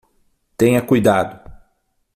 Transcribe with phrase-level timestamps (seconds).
[0.57, 1.37] Tenha cuidado